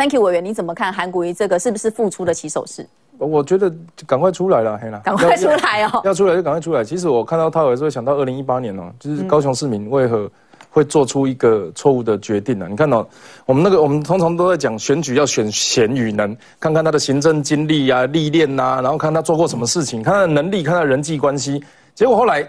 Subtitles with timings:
[0.00, 2.86] ，Thank you 委员，你怎么看韩国瑜这个是不是复出的起手式？
[3.18, 3.70] 我觉得
[4.06, 6.82] 赶快出来了，黑啦，赶快出来哦，要出来就赶快出来。
[6.82, 10.26] 其实我看到他，我也是会想到二零一八年哦，就是高雄市民为何
[10.70, 12.66] 会做出一个错误的决定呢？
[12.66, 13.06] 你看到
[13.44, 21.62] 我们那个，我们通常都在讲选举要选贤与能，看看他的行政经历啊、历练呐，然后看他做过什么事情，看他的能力，看他人际关系。
[21.94, 22.48] 结果后来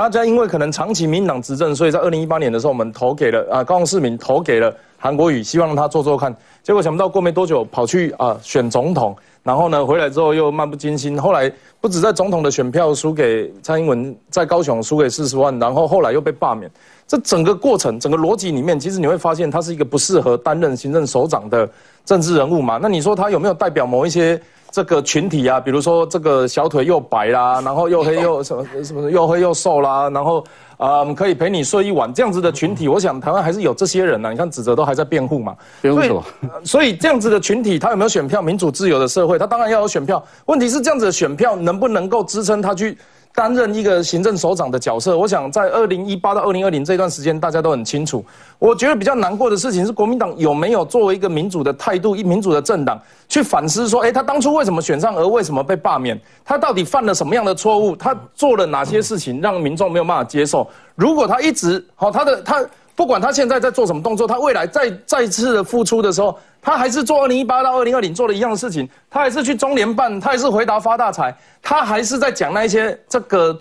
[0.00, 6.34] 大家因为可能长期民党执政，所以在二零一八年的时候，我们投给了啊高雄市民投给了韩国瑜，希望他做做看。
[6.62, 9.14] 结果想不到过没多久跑去啊选总统。
[9.42, 11.20] 然后呢，回来之后又漫不经心。
[11.20, 16.70] 后来不止在总统的选票输给蔡英文，在高雄输给四十万，然后后来又被罢免。
[17.10, 21.68] 这整个过程、整个逻辑里面，其实你会发现他是一个不适合担任行政首长的
[22.04, 22.78] 政治人物嘛？
[22.80, 25.58] 那你说他有没有代表某一些这个群体啊？
[25.58, 30.44] 比如说这个小腿又白啦，然后又黑又什么什么又黑又瘦啦，然后。
[30.80, 34.30] 啊，可以陪你睡一晚这样子的群体，我想台湾还是有这些人呢。
[34.30, 36.24] 你看，指责都还在辩护嘛，辩护什么？
[36.64, 38.40] 所以这样子的群体，他有没有选票？
[38.40, 40.24] 民主自由的社会，他当然要有选票。
[40.46, 42.96] 问题是这样子的选票能不能够支撑他去？
[43.34, 48.24] 担任一个行政首长的角色，我想在二零一八到二零二零这段时间，大家都很清楚。
[48.58, 56.20] 我觉得比较难过的事情是，国民党有没有作为一个民主的态度、一民主的政党去反思说，哎，他当初为什么选上，而为什么被罢免？
[56.44, 57.96] 他到底犯了什么样的错误？
[57.96, 60.68] 他做了哪些事情让民众没有办法接受？
[60.94, 62.64] 如果他一直好，他的他。
[63.00, 73.58] 不管他现在在做什么动作，他未来再再次的复出的时候，他还是做二零一八到二零二零做的一样的事情，他还是去中联办，他还是回答发大财，他还是在讲那一些这个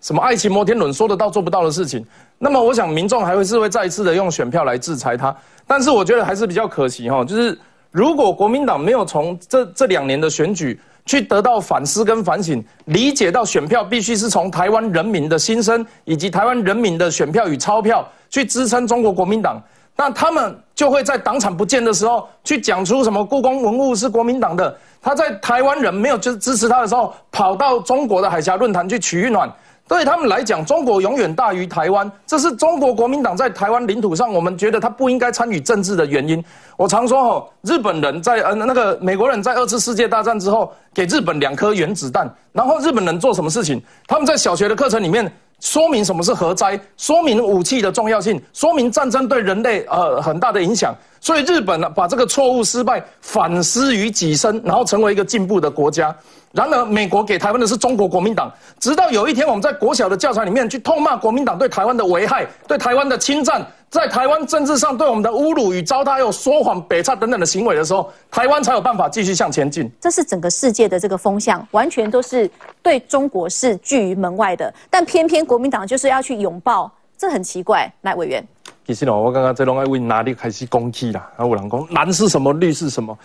[0.00, 2.04] 什么爱情摩天轮说得到做不到的事情。
[2.36, 5.32] 那么我想民众还会是会再一次的用选票来制裁他，
[5.68, 7.56] 但是我觉得还是比较可惜哈，就是
[7.92, 10.80] 如果国民党没有从这这两年的选举。
[11.06, 19.62] 去得到反思跟反省，理解到选票必须是从台湾人民的心声，以及台湾人民的选票与钞票去支撑中国国民党，
[19.94, 29.48] 那他们就会在党产不见的时候，去讲出什么故宫文物是国民党的，他在台湾人没有支支持他的时候，跑到中国的海峡论坛去取暖。
[29.86, 36.42] 对他们来讲，中国永远大于台湾，这是中国国民党在台湾领土上，我们觉得他不应该参与政治的原因。
[36.76, 43.80] 我常说哦，日本人在呃那个美国人在二次世界大战之后，给日本两颗原子弹，然后日本人做什么事情？
[44.08, 45.30] 他们在小学的课程里面
[45.64, 50.94] 说明什么是核灾，说明武器的重要性，说明战争对人类呃很大的影响。
[51.22, 56.14] 所以日本呢，把这个错误失败反思于己身，然后成为一个进步的国家。
[56.52, 58.52] 然而，美国给台湾的是中国国民党。
[58.78, 69.88] 直到有一天，我们在国小的教材里面去痛骂国民党对台湾的危害、对台湾的侵占，在台湾政治上对我们的侮辱与糟蹋，又说谎、北差等等的行为的时候，台湾才有办法继续向前进。
[70.00, 72.50] 这是整个世界的这个风向，完全都是
[72.82, 74.74] 对中国是拒于门外的。
[74.90, 77.88] 但偏偏国民党就是要去拥抱，这很奇怪。
[78.00, 78.44] 来，委员，
[78.84, 81.30] 其实哦，我刚刚在拢爱为哪里开始攻击啦？
[81.36, 83.16] 啊，有人讲蓝是什么，绿是什么？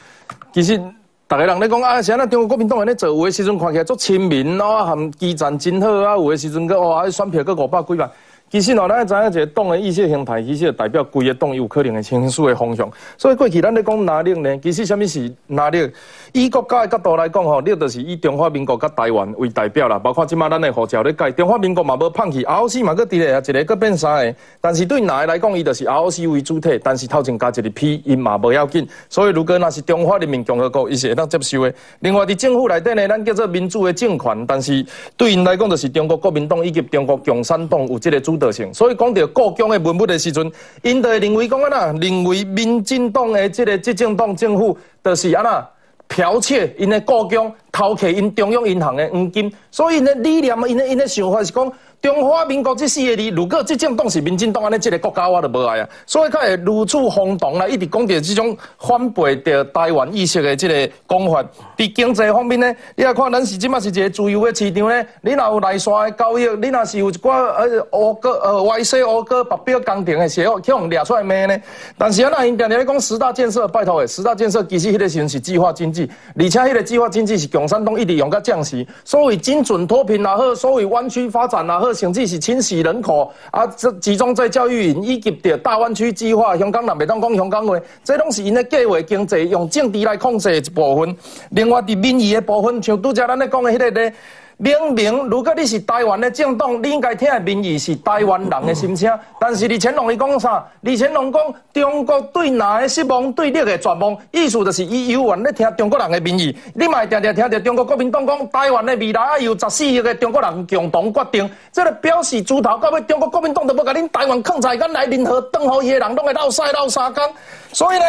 [0.53, 0.79] 其实。
[1.27, 8.09] 大家人咧讲啊，现在中国国民党人咧做，有的时阵看起来足亲民哦，含基站真好啊，有的时阵个哇，选票个五百几万。
[8.49, 12.89] 其实哦，咱知影一个党的意识形态，其实代表规个党有可能会倾输的方向。
[13.15, 14.57] 所以过去咱咧讲哪力呢？
[14.57, 15.87] 其实什么是哪力？
[16.33, 19.99] 以国家的角度来讲吼，你就是以中华民国甲台湾为代表啦。
[19.99, 24.35] 包括即马咱的护照咧改，中华民国嘛无放弃，ROC 嘛搁伫咧啊，一个搁变三个。
[24.59, 28.87] 但是对哪个来讲，伊就是 ROC 为主体，但是头前加一个 P，伊嘛无要紧。
[29.09, 31.73] 所以如果那是中华人民共和国，伊是会当接受的。
[31.99, 34.83] 另外伫政府内底呢，咱叫做民主的政权，但是
[35.15, 38.37] 对因来讲，就是中国国民党以及中国共产党有这个主
[38.73, 40.51] 所以讲到故宫的文物的时阵，
[40.81, 45.69] 因就会认为讲安那，认为民进党的这个执政党政府就是安那
[46.07, 51.71] 剽窃因的故宫，偷窃因中央银行的黄金，所以呢理念，因的因的想法是讲。
[52.01, 55.89] 中华民国这四个字，如果这种党是民进党安尼这个国家，我就无爱啊。
[56.05, 61.43] 所以才会如此轰动啦，一直讲着这种反背着台湾意识的这个讲法。
[61.75, 65.05] 伫经济方面呢，你来看，咱是即马是一个自由的市场呢。
[65.21, 71.57] 你若有内线的交易，你若是有一寡呃乌哥呃歪西乌哥白表工程的时候，去互掠出来卖呢。
[71.97, 78.87] 但是啊，那因定定咧讲十大建设，拜托诶，十大建设其实迄个时阵是计划经济，而且迄个计划经济是共产党一直用甲降息。
[79.03, 81.88] 所谓精准脱贫也好，所谓湾区发展也好。
[81.93, 91.15] 甚至是清洗人口啊，集中在教育营，以及着大湾区计划，香港人袂当讲香港话，这拢是因的计划经济用政治来控制的一部分。
[91.51, 94.13] 另外，伫民意的部分，像拄则咱咧讲的迄个咧。
[94.61, 99.17] 明明，如果你是台湾的政党，你应该听的民意是台湾人的心声。
[99.39, 100.61] 但是李乾隆伊讲啥？
[100.81, 101.41] 李乾隆讲
[101.71, 106.53] 中国对哪的失望，对你的绝望，意思就是伊有愿咧听中国人的民意。
[106.75, 111.49] 你嘛定定听着中国国民党讲台湾的未来啊，由十四亿的中国人共同决定。
[111.71, 117.25] 这个表示猪头到尾，中国国民党都要甲恁台湾抗在干来联合，等好伊的人拢会闹晒闹沙干。
[117.71, 118.05] 所以呢？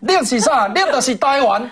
[0.00, 0.66] 绿是啥？
[0.68, 1.70] 绿就是台湾。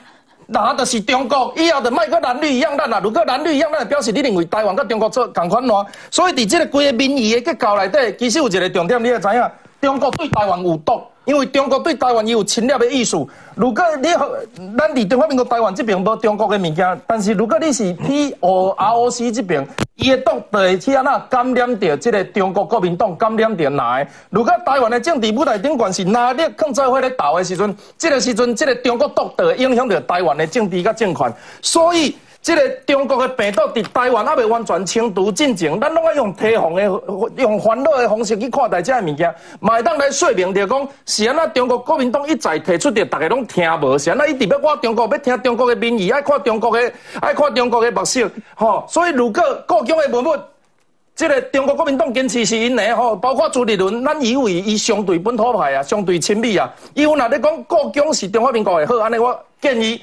[0.51, 2.99] 那就是中国，以后就卖跟蓝绿一样烂啦。
[3.05, 5.87] 如果蓝绿一样烂，表示你认为台湾跟中国做同款咯。
[6.11, 9.51] 所以伫这个规个民意的结构内底，其实有一个重点，你也知影，
[9.81, 11.01] 中国对台湾有毒。
[11.25, 13.15] 因为中国对台湾也有侵略的意思。
[13.55, 14.09] 如果你
[14.79, 24.11] 咱伫中华民国台湾这边无中国的物件，但是如果你是 P O R O C 这边，伊的毒就会去安那感染到这个中国国民党，感染到哪个？
[24.31, 31.31] 如果台湾的政治舞台顶管是哪里抗在会咧斗的时阵，这个时阵，这个中国毒就会影响到台湾的政治甲政权，
[31.61, 32.17] 所以。
[32.41, 36.83] 这个中国的病毒伫台湾还未完全清除进前，咱拢要用提防的、
[37.37, 48.85] 用烦恼的方式去看待这个物件，会当来说明着讲，是安那中国国民党一再提出着，大家拢听无，是安那一直要我中国要听中国的民意，爱看中国的，爱看中国的目色，吼。
[48.89, 50.41] 所以如果故宫的文物，
[51.15, 60.01] 这个中国国民党坚持是因的吼，包括朱立伦，咱以为伊相对本土派啊，相对亲美啊，伊有若咧讲各种是中华民国的好，安尼我建议。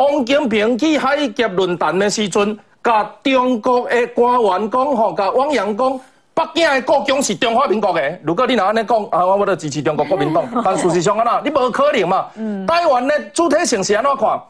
[0.00, 6.00] 王金平去海峡论坛的时阵，甲中国的官员讲吼，甲汪洋讲，
[6.32, 8.18] 北京的故宫是中华民国的。
[8.24, 10.42] 如果你若安尼讲，啊，我我就支持中国国民党。
[10.64, 12.28] 但事实上安那，你无可能嘛。
[12.66, 14.40] 台湾的主体性是安怎看？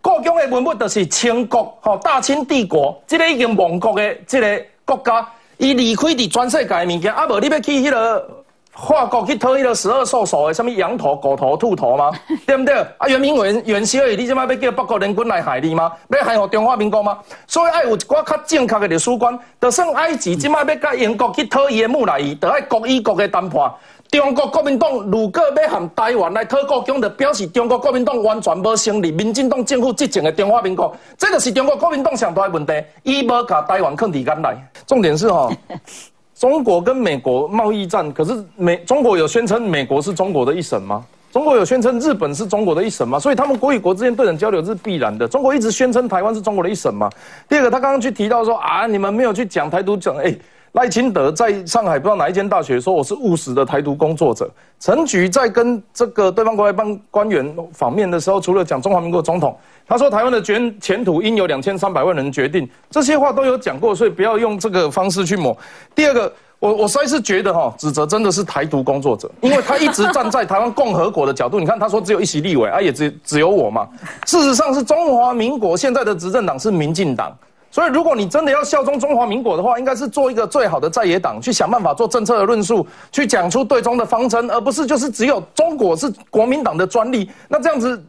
[0.00, 5.26] 故宫的文物就是清国，吼，大清帝国，这个已经亡国的这个国家，
[5.56, 8.30] 伊离开伫全世界的物件，啊，无你要去迄个。
[8.72, 12.10] 法国去偷迄个十二兽首的什么羊头、狗头、兔头吗？
[12.46, 12.74] 对不对？
[12.98, 15.92] 啊，圆明园元宵而已，你即摆要叫北国联军来害你吗？
[16.08, 17.18] 要害我中华民国吗？
[17.46, 23.70] 所以爱有一寡较正确的历史观，就算埃及即摆要甲英国去偷伊的木乃伊，就爱国与国的谈判。
[24.08, 32.72] 中国国民党如果要含台湾来讨国疆，就表示中国国民党完全无成立民进党政府执政的中华民国，这就是中国国民党上大的问题。
[33.02, 34.48] 伊无甲台湾放伫眼内，
[34.86, 35.52] 重点是吼。
[36.40, 41.04] 中国跟美国贸易战，可是美中国有宣称美国是中国的一省吗？
[41.30, 43.18] 中国有宣称日本是中国的一省吗？
[43.18, 45.28] 所以他们国与国之间对等交流是必然的。
[45.28, 47.10] 中国一直宣称台湾是中国的一省吗？
[47.46, 50.34] 第二个，他刚刚去提到说啊，你们没有去讲台独，讲诶。
[50.72, 54.48] 赖清德在上海不知道哪一间大学说我是务实的台独工作者。
[54.78, 59.56] 陈菊在跟这个对方国外办官员访面的时候，除了讲中华民国总统，
[59.86, 65.56] 他说台湾的前前途应由两千三百万人决定，这些话都有讲过，所以不要用这个方式去抹。
[65.92, 71.58] 第二个，我我实在是觉得哈，指责真的是台独工作者，因为他一直站在台湾共和国的角度。
[71.58, 73.88] 你看他说只有一席立委，啊也只只有我嘛。
[74.24, 77.36] 事实上是中华民国现在的执政党是民进党。
[77.72, 87.30] 所以，如果你真的要效忠中华民国的话，应该是做一个最好的在野党，去想办法做政策的论述，去讲出对中的方针，而不是就是只有中国是国民党的专利。
[87.48, 88.02] 那这样子，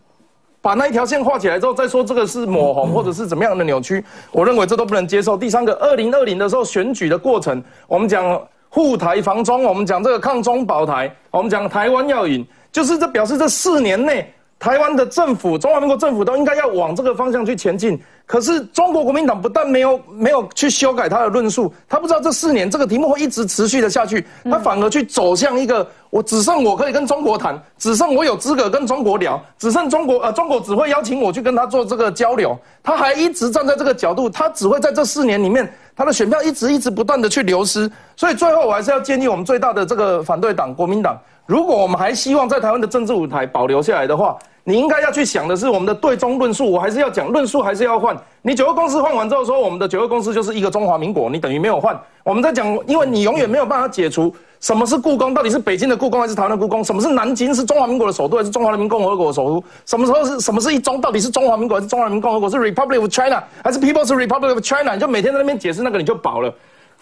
[0.61, 5.37] 把那一条线画起来之后，再说这个是抹红或者是怎么样的扭曲，我认为这都不能接受。
[5.37, 14.33] 第三个，二零二零的时候选举的过程，我们讲护台防中，我们讲这个抗中保台，我们讲台湾要赢，就是这表示这四年内。
[14.61, 17.99] 台湾的政府，中华民国政府都应该要往这个方向去前进。
[18.27, 32.55] 可是中国国民党不但没有没有去修改他的论述，他不知道这四年这个题目会一直持续的下去，他反而去走向一个我只剩我可以跟中国谈，只剩我有资格跟中国聊，只剩中国呃中国只会邀请我去跟他做这个交流。
[32.83, 37.89] 他还一直站在这个角度，他只会在这四年里面，他的选票一直一直不断的去流失。
[38.15, 44.37] 所以最后我还是要建议我们最大的这个反对党国民党，如果我们还希望在台湾的政治舞台保留下来的话。
[44.63, 48.15] 你应该要去想的是我们的对中论述，我还是要讲论述，还是要换。
[48.43, 51.99] 你九个公司换完之后说我们的九个公司就是一个中华民国，你等于没有换。
[52.23, 56.83] 我们在讲，因为你永远没有办法解除什么是故宫，到底是北京的故宫还是台湾的故宫？
[56.83, 59.63] 什么是南京是中华民国的首都还是中华人民共和国的首都？
[59.85, 61.01] 什么时候是什么是一中？
[61.01, 62.47] 到底是中华民国还是中华人民共和国？
[62.51, 64.93] 是 Republic of China 还是 People's Republic of China？
[64.93, 66.53] 你就每天在那边解释那个你就饱了。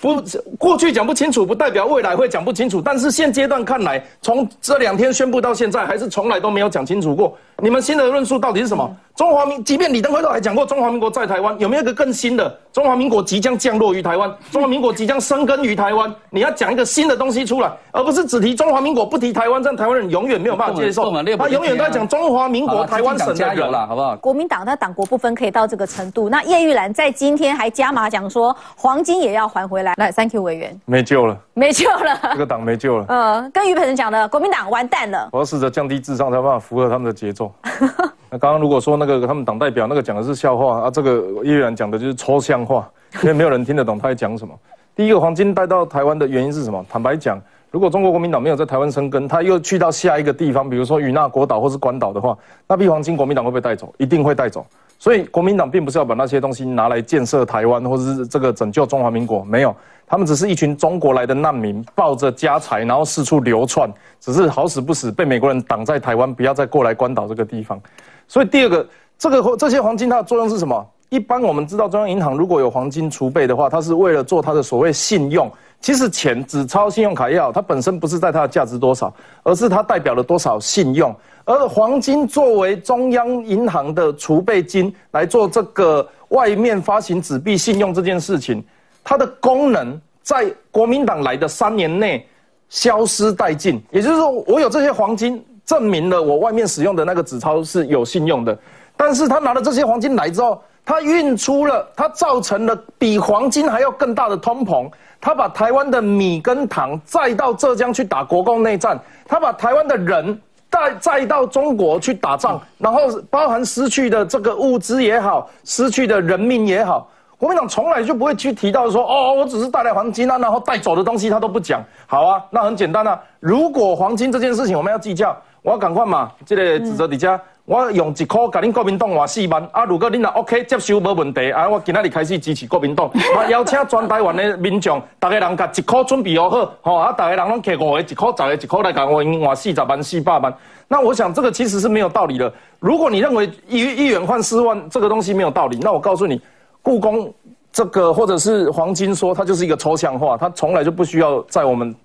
[0.01, 0.23] 不，
[0.57, 2.81] 过去讲不清楚，不代表未来会讲不清楚。
[2.81, 7.37] 但是现阶段看来，从这两天宣布到现在，还是从来都没有讲清楚过。
[7.61, 8.89] 你们新的论述到底是什么？
[9.17, 12.57] 中华民，即便李登辉都还讲过中华民国在台湾，有没有一个更新的？
[12.71, 16.13] 中华民国即将降落于台湾，中华民国即将生根于台湾。
[16.29, 21.11] 你要讲一个新的东西出来，而不是只提中华民国不提台湾，这样台湾人永远没有办法接受。
[21.37, 24.15] 他永远都在讲中华民国台湾省加油了，好不好？
[24.15, 26.29] 国民党他党国不分可以到这个程度。
[26.29, 29.88] 那叶玉兰在今天还加码讲说，黄金也要还回来。
[29.97, 33.05] 来，Thank you 委员，没救了，没救了， 这个党没救了。
[33.09, 35.29] 嗯，跟于培仁讲的，国民党完蛋了。
[35.31, 37.51] 我要试着降低智商，才办法符合他们的节奏。
[38.29, 42.87] 那刚刚如果说那个他们党代表那个讲的是笑话啊，这个叶玉兰讲的就是抽象化，
[43.23, 44.53] 因为 没有人听得懂他在讲什么。
[44.95, 46.85] 第一个黄金带到台湾的原因是什么？
[46.89, 47.41] 坦白讲，
[47.71, 53.93] 如果中国国民党没有在台湾生根，他又去到下一个地方，比如说与那国岛或是关岛的话，那批黄金国民党会不会带走？
[53.97, 54.65] 一定会带走。
[54.99, 59.73] 所以国民党并不是要把那些东西拿来建设台湾，或者是这个拯救中华民国，没有，
[60.05, 63.89] 他们只是一群中国来的难民，抱着家财，然后四处流窜，
[64.19, 67.81] 只是好死不死被美国人挡在台湾，不要再过来关岛这个地方。
[68.27, 68.87] 所以第二个，
[69.17, 70.85] 这个这些黄金它的作用是什么？
[71.09, 75.51] 一般我们知道，中央银行如果有黄金储备的话，它是为了做它的所谓信用。
[75.81, 79.11] 其实钱纸钞、信用卡也好，它本身不是在它的价值多少，
[79.43, 81.15] 而是它代表了多少信用。
[81.45, 88.63] 而黄金作为中央银行的储备金来做这个外面发行纸币信用这件事情，
[89.03, 92.23] 它的功能在国民党来的三年内
[92.67, 93.81] 消失殆尽。
[93.89, 98.55] 也就是说，我有这些黄金，证明了我外面使用的那个纸钞是有信用的。
[98.95, 104.89] 但是他拿了这些黄金来之后，他运出了，他造成了比黄金还要更大的通膨。
[105.21, 121.83] 他把台湾的米跟糖再到浙江去打国共内战，他把台湾的人带再到中国去打仗，然后包含失去的这个物资也好，失去的人命也好，国民党从来就不会去提到说，哦，我只是带来黄金啊，然后带走的东西他都不讲。
[122.07, 127.39] 好啊，那很简单啊，如果黄金这件事情我们要计较，我要赶快嘛，这个指责底下。
[127.65, 140.51] 我用一箍甲恁国民党换四万，啊，如果恁若 OK 接受无问题，啊，我今仔日开始支持国民党， 我邀请全台湾的民众，大家人甲一块准备好好，吼，啊，大家人拢摕五个，一块十个，一块来甲我换四十万、四百万。
[140.87, 142.51] 那我想这个其实是没有道理的。
[142.79, 146.41] 如果你认为一一元换四万这个东西没有道理，那我告诉你，
[146.81, 147.31] 故宫
[147.71, 151.95] 这个或者是黄金说它就是一个抽象化，它从来就不需要在我们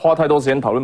[0.00, 0.80] 花太多时间讨论。